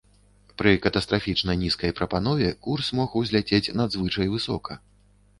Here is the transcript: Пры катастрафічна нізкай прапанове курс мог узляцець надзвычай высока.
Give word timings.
Пры 0.59 0.71
катастрафічна 0.83 1.55
нізкай 1.63 1.91
прапанове 1.99 2.47
курс 2.67 2.89
мог 2.99 3.09
узляцець 3.21 3.73
надзвычай 3.83 4.31
высока. 4.37 4.79